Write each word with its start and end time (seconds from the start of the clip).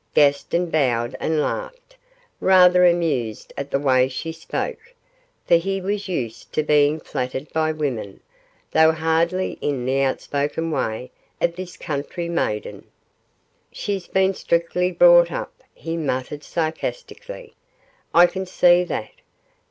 Gaston 0.15 0.71
bowed 0.71 1.15
and 1.19 1.39
laughed, 1.39 1.95
rather 2.39 2.83
amused 2.87 3.53
at 3.55 3.69
the 3.69 3.77
way 3.77 4.07
she 4.07 4.31
spoke, 4.31 4.95
for 5.45 5.57
he 5.57 5.79
was 5.79 6.07
used 6.07 6.51
to 6.53 6.63
being 6.63 6.99
flattered 6.99 7.53
by 7.53 7.71
women, 7.71 8.19
though 8.71 8.93
hardly 8.93 9.59
in 9.61 9.85
the 9.85 10.01
outspoken 10.01 10.71
way 10.71 11.11
of 11.39 11.55
this 11.55 11.77
country 11.77 12.27
maiden. 12.27 12.85
'She's 13.71 14.07
been 14.07 14.33
strictly 14.33 14.91
brought 14.91 15.31
up,' 15.31 15.61
he 15.71 15.95
muttered 15.97 16.43
sarcastically, 16.43 17.53
'I 18.11 18.25
can 18.25 18.45
see 18.47 18.83
that. 18.83 19.11